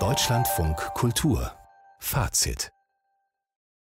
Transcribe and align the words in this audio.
Deutschlandfunk 0.00 0.76
Kultur 0.94 1.52
Fazit 2.00 2.72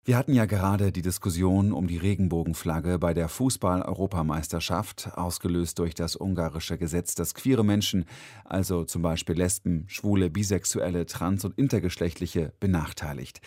wir 0.06 0.16
hatten 0.16 0.34
ja 0.34 0.46
gerade 0.46 0.94
die 0.94 1.02
Diskussion 1.02 1.74
um 1.74 1.88
die 1.88 1.98
Regenbogenflagge 1.98 2.98
bei 2.98 3.14
der 3.14 3.28
Fußball-Europameisterschaft, 3.28 5.12
ausgelöst 5.18 5.80
durch 5.80 5.96
das 5.96 6.16
ungarische 6.16 6.78
Gesetz, 6.78 7.14
das 7.14 7.34
queere 7.34 7.66
Menschen, 7.66 8.06
also 8.46 8.86
zum 8.86 9.02
Beispiel 9.02 9.36
Lesben, 9.36 9.84
Schwule, 9.90 10.30
Bisexuelle, 10.30 11.08
Trans- 11.08 11.44
und 11.44 11.58
Intergeschlechtliche, 11.58 12.54
benachteiligt. 12.62 13.42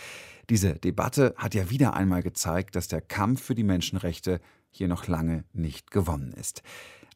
Diese 0.51 0.75
Debatte 0.75 1.35
hat 1.39 1.55
ja 1.55 1.71
wieder 1.71 1.95
einmal 1.95 2.23
gezeigt, 2.23 2.77
dass 2.77 2.89
der 2.89 3.01
Kampf 3.01 3.43
für 3.43 3.55
die 3.55 3.65
Menschenrechte 3.65 4.39
hier 4.71 4.89
noch 4.89 5.07
lange 5.07 5.45
nicht 5.55 5.91
gewonnen 5.91 6.35
ist. 6.35 6.63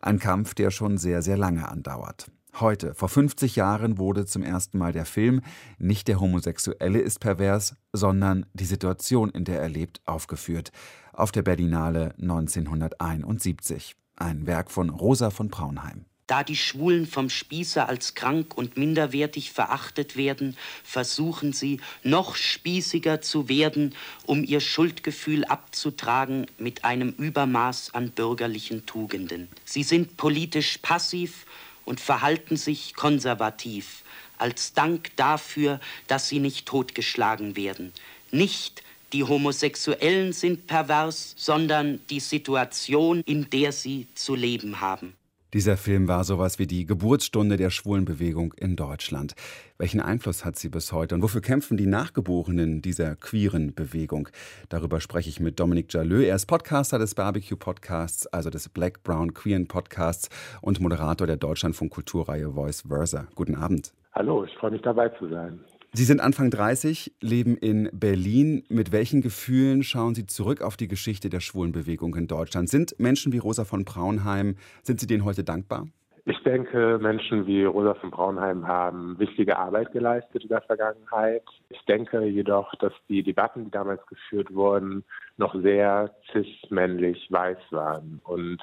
Ein 0.01 0.19
Kampf, 0.19 0.55
der 0.55 0.71
schon 0.71 0.97
sehr, 0.97 1.21
sehr 1.21 1.37
lange 1.37 1.69
andauert. 1.69 2.31
Heute, 2.61 2.95
vor 2.95 3.09
50 3.09 3.57
Jahren, 3.57 3.99
wurde 3.99 4.27
zum 4.27 4.45
ersten 4.45 4.79
Mal 4.79 4.93
der 4.93 5.07
Film 5.07 5.41
Nicht 5.79 6.07
der 6.07 6.21
Homosexuelle 6.21 7.01
ist 7.01 7.19
pervers, 7.19 7.75
sondern 7.93 8.47
die 8.53 8.65
Situation, 8.65 9.31
in 9.31 9.45
der 9.45 9.61
er 9.61 9.69
lebt, 9.69 10.01
aufgeführt. 10.05 10.71
Auf 11.13 11.33
der 11.33 11.43
Berlinale 11.43 12.15
1971. 12.21 13.97
Ein 14.15 14.47
Werk 14.47 14.71
von 14.71 14.91
Rosa 14.91 15.31
von 15.31 15.49
Braunheim. 15.49 16.05
Da 16.29 16.45
die 16.45 16.55
Schwulen 16.55 17.07
vom 17.07 17.29
Spießer 17.29 17.89
als 17.89 18.15
krank 18.15 18.57
und 18.57 18.77
minderwertig 18.77 19.51
verachtet 19.51 20.17
werden, 20.17 20.57
versuchen 20.85 21.53
sie, 21.53 21.81
noch 22.05 22.37
spießiger 22.37 23.21
zu 23.21 23.49
werden, 23.49 23.97
um 24.27 24.45
ihr 24.45 24.61
Schuldgefühl 24.61 25.45
abzutragen 25.45 26.47
mit 26.57 26.85
einem 26.85 27.11
Übermaß 27.11 27.95
an 27.95 28.13
bürgerlichen 28.13 28.87
Tugenden. 28.87 29.49
Sie 29.65 29.83
sind 29.83 30.17
politisch 30.17 30.79
passiv 30.79 31.47
und 31.85 32.01
verhalten 32.01 32.57
sich 32.57 32.95
konservativ, 32.95 34.03
als 34.39 34.73
Dank 34.73 35.11
dafür, 35.17 35.81
dass 36.07 36.29
sie 36.29 36.39
nicht 36.39 36.67
totgeschlagen 36.67 37.57
werden. 37.57 37.93
Nicht 38.31 38.83
die 39.13 39.23
Homosexuellen 39.23 40.33
sind 40.33 40.67
pervers, 40.67 41.35
sondern 41.37 42.01
die 42.11 42.21
Situation, 42.21 43.23
in 43.27 43.49
der 43.49 43.71
sie 43.71 44.09
zu 44.15 44.35
leben 44.35 44.81
haben. 44.81 45.15
Dieser 45.55 45.77
Film 45.77 46.09
war 46.09 46.25
sowas 46.25 46.59
wie 46.59 46.67
die 46.67 46.85
Geburtsstunde 46.85 47.57
der 47.57 47.71
Schwulenbewegung 47.71 48.55
in 48.55 48.75
Deutschland. 48.75 49.37
Welchen 49.79 50.01
Einfluss 50.01 50.45
hat 50.45 50.57
sie 50.57 50.69
bis 50.69 50.93
heute 50.93 51.15
und 51.15 51.23
wofür 51.23 51.43
kämpfen 51.43 51.77
die 51.77 51.87
Nachgeborenen 51.87 52.83
dieser 52.83 53.15
queeren 53.15 53.73
Bewegung? 53.73 54.29
Darüber 54.69 55.01
spreche 55.01 55.29
ich 55.29 55.39
mit 55.39 55.61
Dominik 55.61 55.95
Jalö. 55.95 56.25
Er 56.25 56.35
ist 56.35 56.47
Podcaster 56.47 56.99
des 56.99 57.15
Barbecue 57.15 57.57
Podcasts, 57.57 58.27
also 58.27 58.51
des 58.51 58.69
Black 58.69 59.05
Brown 59.05 59.33
Queeren 59.33 59.69
Podcasts 59.69 60.29
und 60.61 60.81
Moderator 60.81 61.29
der 61.29 61.37
Deutschlandfunk 61.37 61.93
Kulturreihe 61.93 62.51
Voice 62.51 62.83
Versa. 62.89 63.29
Guten 63.37 63.55
Abend. 63.55 63.93
Hallo, 64.13 64.45
ich 64.45 64.55
freue 64.57 64.73
mich 64.73 64.83
dabei 64.83 65.11
zu 65.11 65.29
sein. 65.29 65.61
Sie 65.97 66.03
sind 66.03 66.21
Anfang 66.21 66.51
30, 66.51 67.13
leben 67.21 67.57
in 67.57 67.89
Berlin. 67.93 68.65
Mit 68.69 68.91
welchen 68.91 69.23
Gefühlen 69.23 69.85
schauen 69.85 70.17
Sie 70.17 70.27
zurück 70.27 70.61
auf 70.61 70.77
die 70.77 70.89
Geschichte 70.89 71.31
der 71.31 71.39
Schwulenbewegung 71.39 72.17
in 72.17 72.27
Deutschland? 72.27 72.69
Sind 72.69 72.99
Menschen 72.99 73.33
wie 73.33 73.39
Rosa 73.39 73.65
von 73.65 73.85
Braunheim, 73.85 74.57
sind 74.83 74.99
Sie 74.99 75.07
denen 75.07 75.25
heute 75.25 75.45
dankbar? 75.45 75.87
Ich 76.25 76.43
denke, 76.43 76.99
Menschen 77.01 77.47
wie 77.47 77.63
Rosa 77.63 77.95
von 77.95 78.11
Braunheim 78.11 78.67
haben 78.67 79.17
wichtige 79.21 79.57
Arbeit 79.57 79.93
geleistet 79.93 80.43
in 80.43 80.49
der 80.49 80.63
Vergangenheit. 80.63 81.45
Ich 81.69 81.81
denke 81.85 82.25
jedoch, 82.25 82.75
dass 82.81 82.93
die 83.09 83.23
Debatten, 83.23 83.67
die 83.67 83.71
damals 83.71 84.05
geführt 84.09 84.53
wurden, 84.53 85.05
noch 85.37 85.55
sehr 85.63 86.13
cis-männlich 86.33 87.29
weiß 87.31 87.59
waren. 87.71 88.21
Und 88.25 88.59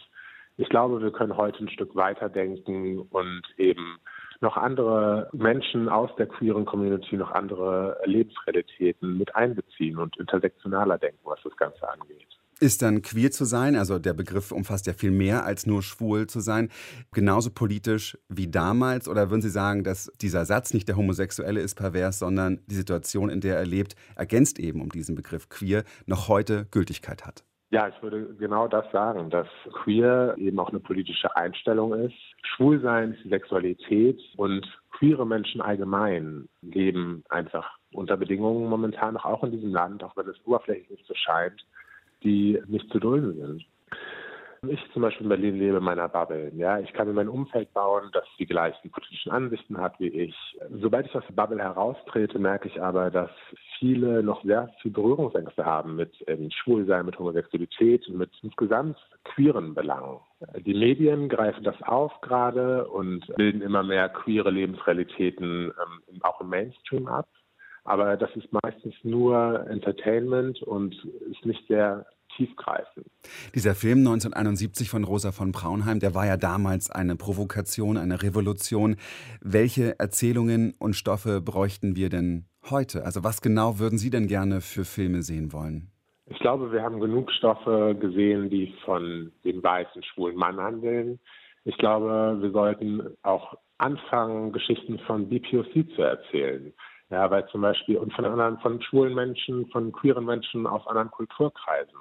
ich 0.57 0.67
glaube, 0.67 1.01
wir 1.01 1.13
können 1.13 1.37
heute 1.37 1.63
ein 1.63 1.69
Stück 1.69 1.95
weiter 1.95 2.27
denken 2.27 2.99
und 3.09 3.43
eben 3.57 3.99
noch 4.41 4.57
andere 4.57 5.29
Menschen 5.33 5.87
aus 5.87 6.09
der 6.17 6.27
queeren 6.27 6.65
Community, 6.65 7.15
noch 7.15 7.31
andere 7.31 7.97
Lebensrealitäten 8.05 9.17
mit 9.17 9.35
einbeziehen 9.35 9.97
und 9.97 10.17
intersektionaler 10.17 10.97
denken, 10.97 11.19
was 11.23 11.39
das 11.43 11.55
Ganze 11.57 11.87
angeht. 11.87 12.27
Ist 12.59 12.83
dann 12.83 13.01
queer 13.01 13.31
zu 13.31 13.45
sein, 13.45 13.75
also 13.75 13.97
der 13.97 14.13
Begriff 14.13 14.51
umfasst 14.51 14.85
ja 14.85 14.93
viel 14.93 15.09
mehr 15.09 15.45
als 15.45 15.65
nur 15.65 15.81
schwul 15.81 16.27
zu 16.27 16.41
sein, 16.41 16.69
genauso 17.11 17.49
politisch 17.49 18.19
wie 18.29 18.47
damals? 18.47 19.07
Oder 19.07 19.31
würden 19.31 19.41
Sie 19.41 19.49
sagen, 19.49 19.83
dass 19.83 20.11
dieser 20.21 20.45
Satz 20.45 20.71
nicht 20.71 20.87
der 20.87 20.95
Homosexuelle 20.95 21.59
ist 21.59 21.73
pervers, 21.73 22.19
sondern 22.19 22.61
die 22.67 22.75
Situation, 22.75 23.29
in 23.31 23.41
der 23.41 23.57
er 23.57 23.65
lebt, 23.65 23.95
ergänzt 24.15 24.59
eben 24.59 24.79
um 24.81 24.89
diesen 24.89 25.15
Begriff 25.15 25.49
queer, 25.49 25.83
noch 26.05 26.27
heute 26.27 26.67
Gültigkeit 26.69 27.25
hat? 27.25 27.43
Ja, 27.71 27.87
ich 27.87 28.03
würde 28.03 28.35
genau 28.35 28.67
das 28.67 28.83
sagen, 28.91 29.29
dass 29.29 29.47
queer 29.71 30.35
eben 30.37 30.59
auch 30.59 30.69
eine 30.69 30.81
politische 30.81 31.33
Einstellung 31.37 31.93
ist. 31.93 32.15
Schwulsein 32.43 33.13
ist 33.13 33.29
Sexualität 33.29 34.19
und 34.35 34.67
queere 34.91 35.25
Menschen 35.25 35.61
allgemein 35.61 36.49
leben 36.61 37.23
einfach 37.29 37.77
unter 37.93 38.17
Bedingungen 38.17 38.69
momentan 38.69 39.15
auch 39.15 39.41
in 39.45 39.51
diesem 39.51 39.71
Land, 39.71 40.03
auch 40.03 40.17
wenn 40.17 40.27
es 40.27 40.35
oberflächlich 40.45 40.89
nicht 40.89 41.07
so 41.07 41.13
scheint, 41.15 41.65
die 42.23 42.61
nicht 42.67 42.91
zu 42.91 42.99
dulden 42.99 43.35
sind. 43.35 43.65
Ich 44.67 44.79
zum 44.93 45.01
Beispiel 45.01 45.23
in 45.23 45.29
Berlin 45.29 45.57
lebe 45.57 45.77
in 45.77 45.83
meiner 45.83 46.07
Bubble. 46.07 46.51
Ja, 46.55 46.77
ich 46.77 46.93
kann 46.93 47.07
mir 47.07 47.15
mein 47.15 47.29
Umfeld 47.29 47.73
bauen, 47.73 48.11
das 48.13 48.25
die 48.37 48.45
gleichen 48.45 48.91
politischen 48.91 49.31
Ansichten 49.31 49.79
hat 49.79 49.99
wie 49.99 50.09
ich. 50.09 50.35
Sobald 50.79 51.07
ich 51.07 51.15
aus 51.15 51.23
der 51.27 51.33
Bubble 51.33 51.63
heraustrete, 51.63 52.37
merke 52.37 52.67
ich 52.67 52.79
aber, 52.79 53.09
dass 53.09 53.31
viele 53.79 54.21
noch 54.21 54.43
sehr 54.43 54.71
viel 54.79 54.91
Berührungsängste 54.91 55.65
haben 55.65 55.95
mit 55.95 56.13
ähm, 56.27 56.51
Schwulsein, 56.51 57.07
mit 57.07 57.17
Homosexualität 57.17 58.07
und 58.07 58.19
mit 58.19 58.29
insgesamt 58.43 58.99
queeren 59.23 59.73
Belangen. 59.73 60.19
Die 60.59 60.75
Medien 60.75 61.27
greifen 61.27 61.63
das 61.63 61.81
auf 61.81 62.11
gerade 62.21 62.87
und 62.87 63.25
bilden 63.37 63.63
immer 63.63 63.81
mehr 63.81 64.09
queere 64.09 64.51
Lebensrealitäten 64.51 65.71
ähm, 65.71 66.21
auch 66.21 66.39
im 66.39 66.49
Mainstream 66.49 67.07
ab. 67.07 67.27
Aber 67.83 68.15
das 68.15 68.29
ist 68.35 68.49
meistens 68.63 68.93
nur 69.01 69.65
Entertainment 69.67 70.61
und 70.61 70.93
ist 71.31 71.47
nicht 71.47 71.65
sehr 71.67 72.05
tiefgreifend. 72.35 73.07
Dieser 73.55 73.75
Film 73.75 73.99
1971 73.99 74.89
von 74.89 75.03
Rosa 75.03 75.31
von 75.31 75.51
Braunheim, 75.51 75.99
der 75.99 76.15
war 76.15 76.25
ja 76.25 76.37
damals 76.37 76.89
eine 76.89 77.15
Provokation, 77.15 77.97
eine 77.97 78.21
Revolution. 78.23 78.95
Welche 79.41 79.99
Erzählungen 79.99 80.73
und 80.79 80.95
Stoffe 80.95 81.41
bräuchten 81.41 81.95
wir 81.95 82.09
denn 82.09 82.45
heute? 82.69 83.05
Also 83.05 83.23
was 83.23 83.41
genau 83.41 83.79
würden 83.79 83.97
Sie 83.97 84.09
denn 84.09 84.27
gerne 84.27 84.61
für 84.61 84.85
Filme 84.85 85.21
sehen 85.23 85.53
wollen? 85.53 85.91
Ich 86.27 86.39
glaube, 86.39 86.71
wir 86.71 86.81
haben 86.81 86.99
genug 86.99 87.31
Stoffe 87.31 87.95
gesehen, 87.99 88.49
die 88.49 88.73
von 88.85 89.31
dem 89.43 89.61
weißen, 89.61 90.01
schwulen 90.03 90.37
Mann 90.37 90.59
handeln. 90.59 91.19
Ich 91.65 91.77
glaube, 91.77 92.37
wir 92.41 92.51
sollten 92.51 93.17
auch 93.23 93.55
anfangen, 93.77 94.51
Geschichten 94.51 94.99
von 94.99 95.27
BPOC 95.27 95.89
zu 95.95 96.01
erzählen. 96.01 96.73
Ja, 97.09 97.29
weil 97.29 97.45
zum 97.49 97.61
Beispiel 97.61 97.97
und 97.97 98.13
von 98.13 98.23
anderen, 98.23 98.57
von 98.59 98.81
schwulen 98.81 99.13
Menschen, 99.13 99.67
von 99.71 99.91
queeren 99.91 100.23
Menschen 100.23 100.65
aus 100.65 100.87
anderen 100.87 101.11
Kulturkreisen 101.11 101.99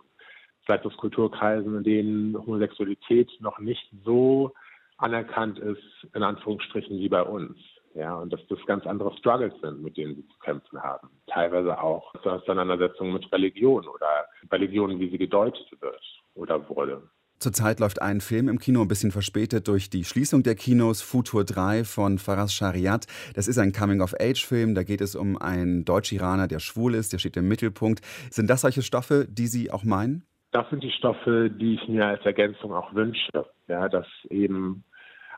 vielleicht 0.64 0.86
aus 0.86 0.96
Kulturkreisen, 0.96 1.76
in 1.76 1.84
denen 1.84 2.36
Homosexualität 2.38 3.30
noch 3.40 3.58
nicht 3.58 3.90
so 4.04 4.52
anerkannt 4.98 5.58
ist, 5.58 5.82
in 6.14 6.22
Anführungsstrichen, 6.22 6.98
wie 6.98 7.08
bei 7.08 7.22
uns. 7.22 7.56
Ja, 7.94 8.14
und 8.14 8.32
dass 8.32 8.40
das 8.48 8.58
ganz 8.66 8.86
andere 8.86 9.16
Struggles 9.18 9.54
sind, 9.60 9.82
mit 9.82 9.96
denen 9.96 10.14
sie 10.14 10.26
zu 10.28 10.38
kämpfen 10.38 10.80
haben. 10.80 11.10
Teilweise 11.26 11.80
auch 11.82 12.12
zur 12.22 12.34
Auseinandersetzung 12.34 13.12
mit 13.12 13.30
Religion 13.32 13.84
oder 13.88 14.26
Religion, 14.52 15.00
wie 15.00 15.10
sie 15.10 15.18
gedeutet 15.18 15.66
wird 15.80 16.00
oder 16.34 16.68
wurde. 16.68 17.02
Zurzeit 17.40 17.80
läuft 17.80 18.02
ein 18.02 18.20
Film 18.20 18.48
im 18.48 18.58
Kino, 18.58 18.82
ein 18.82 18.88
bisschen 18.88 19.12
verspätet 19.12 19.66
durch 19.66 19.88
die 19.88 20.04
Schließung 20.04 20.42
der 20.42 20.54
Kinos, 20.54 21.00
Futur 21.00 21.42
3 21.42 21.84
von 21.84 22.18
Faraz 22.18 22.52
Shariat. 22.52 23.06
Das 23.34 23.48
ist 23.48 23.56
ein 23.56 23.72
Coming-of-Age-Film, 23.72 24.74
da 24.74 24.82
geht 24.82 25.00
es 25.00 25.16
um 25.16 25.38
einen 25.38 25.86
Deutsch-Iraner, 25.86 26.48
der 26.48 26.60
schwul 26.60 26.94
ist, 26.94 27.14
der 27.14 27.18
steht 27.18 27.38
im 27.38 27.48
Mittelpunkt. 27.48 28.02
Sind 28.30 28.48
das 28.50 28.60
solche 28.60 28.82
Stoffe, 28.82 29.26
die 29.28 29.46
Sie 29.46 29.70
auch 29.70 29.84
meinen? 29.84 30.26
Das 30.52 30.68
sind 30.70 30.82
die 30.82 30.90
Stoffe, 30.90 31.50
die 31.50 31.74
ich 31.74 31.88
mir 31.88 32.06
als 32.06 32.24
Ergänzung 32.24 32.72
auch 32.74 32.94
wünsche. 32.94 33.46
Ja, 33.68 33.88
dass 33.88 34.06
eben 34.28 34.84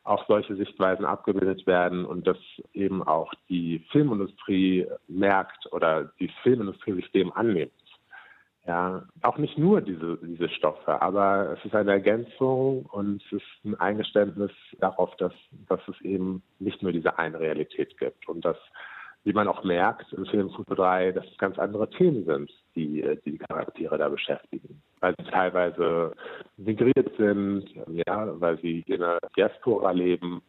auch 0.05 0.27
solche 0.27 0.57
Sichtweisen 0.57 1.05
abgebildet 1.05 1.67
werden 1.67 2.05
und 2.05 2.27
dass 2.27 2.39
eben 2.73 3.03
auch 3.03 3.33
die 3.49 3.85
Filmindustrie 3.91 4.87
merkt 5.07 5.73
oder 5.73 6.11
die 6.19 6.31
Filmindustrie 6.43 6.95
sich 6.95 7.11
dem 7.13 7.33
annimmt. 7.33 7.73
Ja, 8.67 9.05
auch 9.23 9.39
nicht 9.39 9.59
nur 9.59 9.81
diese, 9.81 10.19
diese 10.19 10.49
Stoffe, 10.49 11.03
aber 11.03 11.57
es 11.59 11.65
ist 11.65 11.75
eine 11.75 11.93
Ergänzung 11.93 12.87
und 12.87 13.21
es 13.27 13.33
ist 13.33 13.65
ein 13.65 13.75
Eingeständnis 13.81 14.53
darauf, 14.79 15.15
dass, 15.17 15.33
dass 15.69 15.81
es 15.89 16.01
eben 16.03 16.43
nicht 16.61 16.81
nur 16.81 16.93
diese 16.93 17.19
eine 17.19 17.41
Realität 17.41 17.99
gibt 17.99 18.29
und 18.29 18.45
dass 18.45 18.57
wie 19.25 19.33
man 19.33 19.47
auch 19.47 19.63
merkt 19.63 20.13
im 20.13 20.27
Film 20.27 20.51
Futur 20.51 20.77
3, 20.77 21.13
dass 21.13 21.25
es 21.27 21.39
ganz 21.39 21.59
andere 21.59 21.89
Themen 21.91 22.25
sind, 22.25 22.51
die 22.75 23.19
die 23.25 23.39
Charaktere 23.39 23.97
da 23.97 24.09
beschäftigen. 24.09 24.82
Weil 25.03 25.15
sie 25.19 25.31
teilweise 25.31 26.13
migriert 26.57 27.11
sind, 27.19 27.65
ja, 28.07 28.41
weil 28.41 28.59
sie 28.61 28.83
in 28.87 29.03
einer 29.03 29.19
Diaspora 29.37 29.91
leben. 29.91 30.41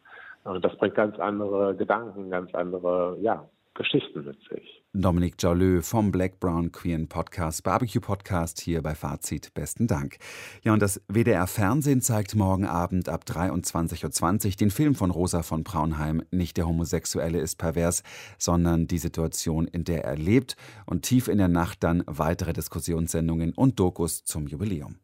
Und 0.44 0.64
das 0.64 0.76
bringt 0.76 0.94
ganz 0.94 1.18
andere 1.18 1.74
Gedanken, 1.74 2.30
ganz 2.30 2.54
andere, 2.54 3.18
ja, 3.20 3.48
Geschichten 3.74 4.24
mit 4.24 4.38
sich. 4.48 4.82
Dominik 4.92 5.34
Joleux 5.38 5.88
vom 5.88 6.12
Black 6.12 6.38
Brown 6.38 6.70
Queer 6.70 7.04
Podcast, 7.08 7.64
Barbecue 7.64 8.00
Podcast 8.00 8.60
hier 8.60 8.80
bei 8.80 8.94
Fazit. 8.94 9.52
Besten 9.52 9.88
Dank. 9.88 10.18
Ja, 10.62 10.72
und 10.72 10.80
das 10.80 11.02
WDR 11.08 11.48
Fernsehen 11.48 12.00
zeigt 12.00 12.36
morgen 12.36 12.64
Abend 12.64 13.08
ab 13.08 13.24
23.20 13.26 14.46
Uhr 14.46 14.50
den 14.52 14.70
Film 14.70 14.94
von 14.94 15.10
Rosa 15.10 15.42
von 15.42 15.64
Braunheim. 15.64 16.22
Nicht 16.30 16.56
der 16.56 16.68
Homosexuelle 16.68 17.40
ist 17.40 17.56
pervers, 17.56 18.04
sondern 18.38 18.86
die 18.86 18.98
Situation, 18.98 19.66
in 19.66 19.82
der 19.82 20.04
er 20.04 20.16
lebt. 20.16 20.56
Und 20.86 21.02
tief 21.02 21.26
in 21.26 21.38
der 21.38 21.48
Nacht 21.48 21.82
dann 21.82 22.04
weitere 22.06 22.52
Diskussionssendungen 22.52 23.52
und 23.54 23.80
Dokus 23.80 24.22
zum 24.24 24.46
Jubiläum. 24.46 24.98